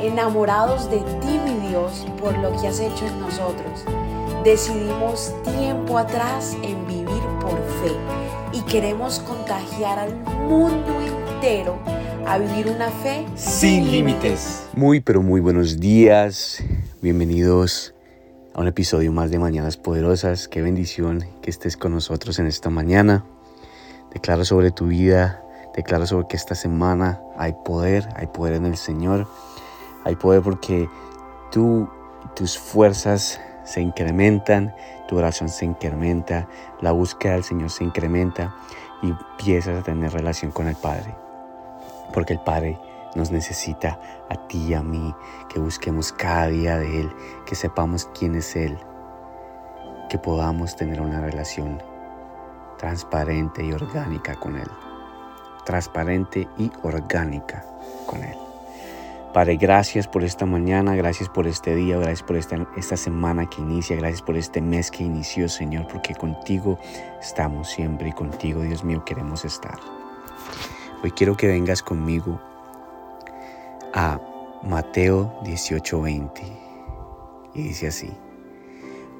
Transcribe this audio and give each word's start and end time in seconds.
enamorados 0.00 0.90
de 0.90 0.98
ti, 0.98 1.40
mi 1.44 1.68
Dios, 1.68 2.06
por 2.20 2.36
lo 2.38 2.50
que 2.60 2.68
has 2.68 2.80
hecho 2.80 3.06
en 3.06 3.20
nosotros. 3.20 3.84
Decidimos 4.44 5.34
tiempo 5.44 5.98
atrás 5.98 6.56
en 6.62 6.86
vivir 6.86 7.22
por 7.40 7.56
fe 7.82 7.92
y 8.52 8.60
queremos 8.62 9.18
contagiar 9.20 9.98
al 9.98 10.14
mundo 10.48 11.00
entero 11.00 11.78
a 12.26 12.38
vivir 12.38 12.68
una 12.68 12.90
fe 12.90 13.26
sin 13.34 13.90
límites. 13.90 14.68
Muy, 14.74 15.00
pero 15.00 15.22
muy 15.22 15.40
buenos 15.40 15.78
días. 15.80 16.62
Bienvenidos 17.00 17.94
a 18.54 18.60
un 18.60 18.68
episodio 18.68 19.12
más 19.12 19.30
de 19.30 19.38
Mañanas 19.38 19.76
Poderosas. 19.76 20.48
Qué 20.48 20.62
bendición 20.62 21.24
que 21.42 21.50
estés 21.50 21.76
con 21.76 21.92
nosotros 21.92 22.38
en 22.38 22.46
esta 22.46 22.70
mañana. 22.70 23.24
Declaro 24.12 24.44
sobre 24.44 24.70
tu 24.70 24.86
vida, 24.86 25.42
declaro 25.76 26.06
sobre 26.06 26.26
que 26.28 26.36
esta 26.36 26.54
semana 26.54 27.20
hay 27.36 27.54
poder, 27.64 28.08
hay 28.16 28.28
poder 28.28 28.54
en 28.54 28.66
el 28.66 28.76
Señor. 28.76 29.28
Hay 30.06 30.14
poder 30.14 30.40
porque 30.40 30.88
tú, 31.50 31.88
tus 32.36 32.56
fuerzas 32.56 33.40
se 33.64 33.80
incrementan, 33.80 34.72
tu 35.08 35.18
oración 35.18 35.48
se 35.48 35.64
incrementa, 35.64 36.46
la 36.80 36.92
búsqueda 36.92 37.32
del 37.32 37.42
Señor 37.42 37.70
se 37.70 37.82
incrementa 37.82 38.54
y 39.02 39.08
empiezas 39.08 39.80
a 39.80 39.82
tener 39.82 40.12
relación 40.12 40.52
con 40.52 40.68
el 40.68 40.76
Padre. 40.76 41.12
Porque 42.14 42.34
el 42.34 42.38
Padre 42.38 42.78
nos 43.16 43.32
necesita 43.32 43.98
a 44.30 44.46
ti 44.46 44.66
y 44.68 44.74
a 44.74 44.82
mí, 44.84 45.12
que 45.48 45.58
busquemos 45.58 46.12
cada 46.12 46.46
día 46.46 46.78
de 46.78 47.00
Él, 47.00 47.12
que 47.44 47.56
sepamos 47.56 48.08
quién 48.16 48.36
es 48.36 48.54
Él, 48.54 48.78
que 50.08 50.18
podamos 50.18 50.76
tener 50.76 51.00
una 51.00 51.20
relación 51.20 51.82
transparente 52.78 53.64
y 53.64 53.72
orgánica 53.72 54.36
con 54.36 54.56
Él. 54.56 54.70
Transparente 55.64 56.46
y 56.58 56.70
orgánica 56.84 57.64
con 58.06 58.22
Él. 58.22 58.45
Padre, 59.36 59.58
gracias 59.58 60.08
por 60.08 60.24
esta 60.24 60.46
mañana, 60.46 60.96
gracias 60.96 61.28
por 61.28 61.46
este 61.46 61.74
día, 61.74 61.98
gracias 61.98 62.22
por 62.22 62.36
esta, 62.36 62.96
semana 62.96 63.50
que 63.50 63.60
inicia, 63.60 63.94
gracias 63.94 64.22
por 64.22 64.34
este 64.34 64.62
mes 64.62 64.90
que 64.90 65.04
inició, 65.04 65.46
Señor, 65.50 65.86
porque 65.88 66.14
contigo 66.14 66.78
estamos 67.20 67.68
siempre 67.68 68.08
y 68.08 68.12
contigo, 68.12 68.62
Dios 68.62 68.82
mío, 68.82 69.04
queremos 69.04 69.44
estar. 69.44 69.78
Hoy 71.04 71.10
quiero 71.10 71.36
que 71.36 71.48
vengas 71.48 71.82
conmigo 71.82 72.40
a 73.92 74.18
Mateo 74.62 75.38
18:20 75.44 76.40
y 77.52 77.62
dice 77.62 77.88
así, 77.88 78.10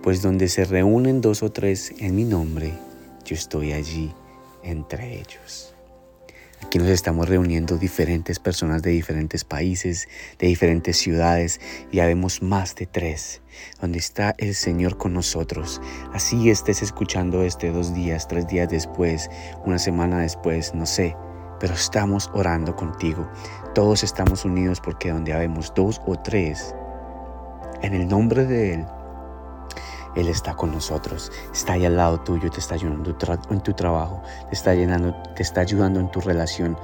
pues 0.03 0.23
donde 0.23 0.49
se 0.49 0.65
reúnen 0.65 1.21
dos 1.21 1.43
o 1.43 1.53
tres 1.53 1.93
en 1.99 2.17
mi 2.17 2.25
nombre, 2.25 2.73
yo 3.27 3.35
estoy 3.35 3.75
allí 3.75 4.15
entre 4.63 5.19
ellos. 5.19 5.76
Aquí 6.77 6.83
nos 6.83 6.93
estamos 6.93 7.27
reuniendo 7.27 7.79
diferentes 7.79 8.39
personas 8.39 8.83
de 8.83 8.91
diferentes 8.91 9.45
países, 9.45 10.09
de 10.39 10.49
diferentes 10.49 10.99
ciudades, 10.99 11.59
y 11.91 11.97
ya 11.97 12.05
vemos 12.05 12.43
más 12.43 12.75
de 12.75 12.85
tres, 12.85 13.41
donde 13.81 13.99
está 13.99 14.35
el 14.37 14.55
Señor 14.55 14.99
con 14.99 15.15
nosotros. 15.15 15.81
Así 16.13 16.51
estés 16.51 16.83
escuchando 16.83 17.43
este 17.45 17.71
dos 17.71 17.95
días, 17.95 18.29
tres 18.29 18.47
días 18.47 18.69
después, 18.69 19.31
una 19.65 19.79
semana 19.79 20.19
después, 20.19 20.75
no 20.75 20.85
sé, 20.85 21.17
pero 21.61 21.73
estamos 21.73 22.31
orando 22.35 22.77
contigo. 22.77 23.27
Todos 23.75 24.05
estamos 24.05 24.45
unidos 24.45 24.83
porque 24.83 25.13
donde 25.13 25.33
vemos 25.33 25.73
dos 25.75 26.03
o 26.05 26.17
tres, 26.17 26.75
en 27.81 27.95
el 27.95 28.07
nombre 28.07 28.45
de 28.45 28.75
Él, 28.75 28.87
él 30.17 30.29
está 30.29 30.55
con 30.55 30.73
nosotros, 30.73 31.31
está 31.53 31.75
ahí 31.75 31.85
al 31.85 31.97
lado 31.97 32.19
tuyo, 32.21 32.51
te 32.51 32.59
está 32.59 32.75
ayudando 32.75 33.15
en 33.51 33.61
tu 33.61 33.73
trabajo, 33.75 34.23
te 34.49 34.55
está, 34.55 34.75
llenando, 34.75 35.15
te 35.35 35.43
está 35.43 35.61
ayudando 35.61 36.01
en 36.01 36.11
tu 36.11 36.21
relación 36.21 36.77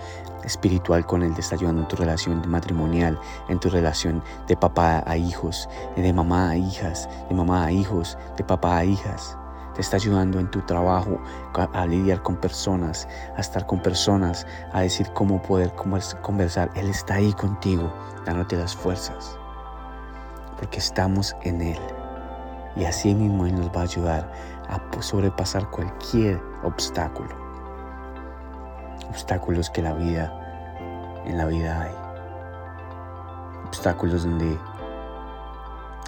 espiritual 0.44 1.06
con 1.06 1.22
Él, 1.22 1.34
te 1.34 1.40
está 1.40 1.54
ayudando 1.54 1.82
en 1.82 1.88
tu 1.88 1.96
relación 1.96 2.42
matrimonial, 2.46 3.18
en 3.48 3.58
tu 3.58 3.70
relación 3.70 4.22
de 4.46 4.56
papá 4.56 5.02
a 5.06 5.16
hijos, 5.16 5.68
de 5.96 6.12
mamá 6.12 6.50
a 6.50 6.56
hijas, 6.56 7.08
de 7.28 7.34
mamá 7.34 7.64
a 7.64 7.72
hijos, 7.72 8.18
de 8.36 8.44
papá 8.44 8.78
a 8.78 8.84
hijas. 8.84 9.36
Te 9.74 9.80
está 9.80 9.96
ayudando 9.96 10.38
en 10.38 10.50
tu 10.50 10.60
trabajo 10.60 11.18
a 11.54 11.86
lidiar 11.86 12.22
con 12.22 12.36
personas, 12.36 13.08
a 13.36 13.40
estar 13.40 13.66
con 13.66 13.80
personas, 13.80 14.46
a 14.74 14.82
decir 14.82 15.10
cómo 15.14 15.40
poder 15.40 15.72
conversar. 15.74 16.70
Él 16.74 16.90
está 16.90 17.14
ahí 17.14 17.32
contigo, 17.32 17.90
dándote 18.26 18.56
las 18.56 18.76
fuerzas, 18.76 19.38
porque 20.58 20.78
estamos 20.78 21.34
en 21.42 21.62
Él. 21.62 21.80
Y 22.76 22.84
así 22.84 23.14
mismo 23.14 23.46
Él 23.46 23.54
nos 23.54 23.68
va 23.68 23.80
a 23.80 23.84
ayudar 23.84 24.32
a 24.68 25.02
sobrepasar 25.02 25.68
cualquier 25.70 26.40
obstáculo. 26.62 27.30
Obstáculos 29.10 29.68
que 29.68 29.82
la 29.82 29.92
vida, 29.92 31.22
en 31.26 31.36
la 31.36 31.46
vida 31.46 31.82
hay. 31.82 31.94
Obstáculos 33.66 34.24
donde 34.24 34.58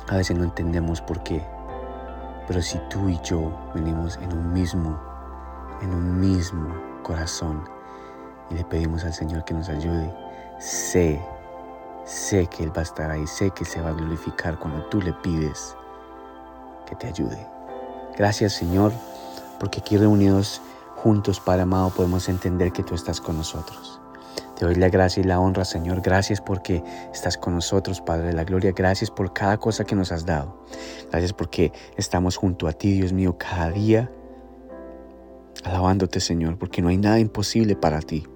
a 0.09 0.17
veces 0.17 0.37
no 0.37 0.45
entendemos 0.45 1.01
por 1.01 1.23
qué. 1.23 1.45
Pero 2.47 2.63
si 2.63 2.79
tú 2.91 3.09
y 3.09 3.19
yo 3.23 3.53
venimos 3.75 4.17
en 4.19 4.33
un 4.33 4.53
mismo, 4.53 4.99
en 5.83 5.93
un 5.93 6.21
mismo 6.21 6.75
corazón 7.03 7.65
y 8.51 8.55
le 8.55 8.65
pedimos 8.65 9.05
al 9.05 9.13
Señor 9.13 9.45
que 9.45 9.55
nos 9.55 9.69
ayude, 9.69 10.15
sé, 10.59 11.23
sé 12.05 12.47
que 12.47 12.65
Él 12.65 12.75
va 12.75 12.81
a 12.81 12.85
estar 12.85 13.11
ahí, 13.11 13.27
sé 13.27 13.51
que 13.51 13.65
se 13.65 13.81
va 13.81 13.91
a 13.91 13.95
glorificar 13.95 14.59
cuando 14.59 14.85
tú 14.87 15.01
le 15.01 15.13
pides 15.15 15.77
te 16.97 17.07
ayude. 17.07 17.47
Gracias 18.17 18.53
Señor, 18.53 18.93
porque 19.59 19.81
aquí 19.81 19.97
reunidos 19.97 20.61
juntos, 20.97 21.41
Padre 21.41 21.63
amado, 21.63 21.91
podemos 21.91 22.29
entender 22.29 22.73
que 22.73 22.83
tú 22.83 22.95
estás 22.95 23.21
con 23.21 23.37
nosotros. 23.37 24.01
Te 24.57 24.65
doy 24.65 24.77
la 24.77 24.89
gracia 24.89 25.21
y 25.21 25.25
la 25.25 25.41
honra, 25.41 25.65
Señor. 25.65 26.01
Gracias 26.01 26.41
porque 26.41 26.83
estás 27.13 27.37
con 27.37 27.55
nosotros, 27.55 28.01
Padre 28.01 28.29
de 28.29 28.33
la 28.35 28.45
Gloria. 28.45 28.73
Gracias 28.73 29.11
por 29.11 29.33
cada 29.33 29.59
cosa 29.59 29.85
que 29.85 29.97
nos 29.97 30.13
has 30.13 30.25
dado. 30.25 30.65
Gracias 31.11 31.33
porque 31.33 31.73
estamos 31.97 32.37
junto 32.37 32.69
a 32.69 32.73
ti, 32.73 32.93
Dios 32.93 33.13
mío, 33.13 33.37
cada 33.37 33.71
día, 33.71 34.11
alabándote, 35.65 36.21
Señor, 36.21 36.57
porque 36.57 36.83
no 36.83 36.89
hay 36.89 36.99
nada 36.99 37.19
imposible 37.19 37.75
para 37.75 38.01
ti. 38.01 38.27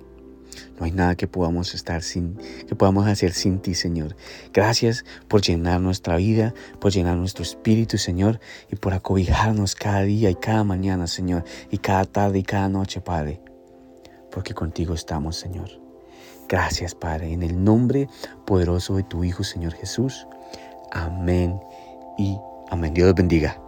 No 0.78 0.87
hay 0.87 0.93
nada 0.93 1.16
que 1.16 1.27
podamos 1.27 1.75
estar 1.75 2.03
sin, 2.03 2.37
que 2.66 2.75
podamos 2.75 3.06
hacer 3.06 3.33
sin 3.33 3.61
ti, 3.61 3.75
Señor. 3.75 4.16
Gracias 4.53 5.05
por 5.27 5.43
llenar 5.43 5.81
nuestra 5.81 6.16
vida, 6.16 6.55
por 6.81 6.93
llenar 6.93 7.16
nuestro 7.16 7.43
espíritu, 7.43 7.99
Señor, 7.99 8.41
y 8.71 8.77
por 8.77 8.94
acobijarnos 8.94 9.75
cada 9.75 10.03
día 10.03 10.31
y 10.31 10.34
cada 10.37 10.65
mañana, 10.65 11.06
Señor, 11.06 11.44
y 11.71 11.78
cada 11.78 12.05
tarde 12.05 12.38
y 12.38 12.43
cada 12.43 12.69
noche, 12.69 13.00
Padre. 13.00 13.41
Porque 14.31 14.55
contigo 14.55 14.94
estamos, 14.94 15.37
Señor. 15.37 15.69
Gracias, 16.49 16.94
Padre, 16.94 17.33
en 17.33 17.43
el 17.43 17.62
nombre 17.62 18.09
poderoso 18.47 18.97
de 18.97 19.03
tu 19.03 19.25
Hijo, 19.25 19.44
Señor 19.44 19.75
Jesús. 19.75 20.27
Amén 20.93 21.61
y 22.17 22.38
amén. 22.71 22.94
Dios 22.94 23.15
bendiga. 23.15 23.68